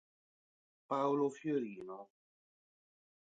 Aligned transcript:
Paolo 0.89 1.29
Fiorino 1.29 2.09